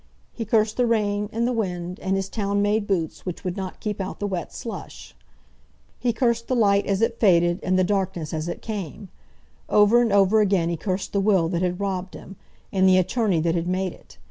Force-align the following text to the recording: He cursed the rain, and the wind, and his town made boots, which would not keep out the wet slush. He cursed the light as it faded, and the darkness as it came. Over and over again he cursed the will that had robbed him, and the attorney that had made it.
He 0.33 0.45
cursed 0.45 0.77
the 0.77 0.87
rain, 0.87 1.29
and 1.31 1.47
the 1.47 1.53
wind, 1.53 1.99
and 1.99 2.15
his 2.15 2.27
town 2.27 2.59
made 2.59 2.87
boots, 2.87 3.23
which 3.23 3.43
would 3.43 3.55
not 3.55 3.79
keep 3.79 4.01
out 4.01 4.19
the 4.19 4.25
wet 4.25 4.51
slush. 4.51 5.15
He 5.99 6.11
cursed 6.11 6.47
the 6.47 6.55
light 6.55 6.87
as 6.87 7.03
it 7.03 7.19
faded, 7.19 7.59
and 7.61 7.77
the 7.77 7.83
darkness 7.83 8.33
as 8.33 8.47
it 8.47 8.63
came. 8.63 9.09
Over 9.69 10.01
and 10.01 10.11
over 10.11 10.41
again 10.41 10.69
he 10.69 10.75
cursed 10.75 11.13
the 11.13 11.19
will 11.21 11.47
that 11.49 11.61
had 11.61 11.79
robbed 11.79 12.15
him, 12.15 12.35
and 12.73 12.89
the 12.89 12.97
attorney 12.97 13.41
that 13.41 13.53
had 13.53 13.67
made 13.67 13.93
it. 13.93 14.17